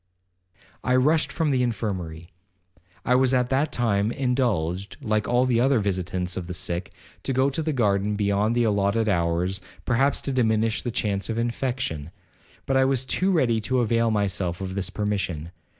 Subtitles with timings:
[0.83, 2.31] 'I rushed from the infirmary.
[3.05, 7.31] I was at that time indulged, like all the other visitants of the sick, to
[7.31, 12.09] go to the garden beyond the allotted hours, perhaps to diminish the chance of infection.
[12.67, 15.51] I was but too ready to avail myself of this permission.